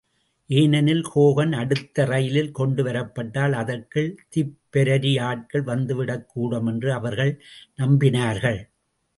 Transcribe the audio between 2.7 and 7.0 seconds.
வரப்பட்டால், அதற்குள் திப்பெரரி ஆட்கள் வந்துவிடக்கூடும் என்று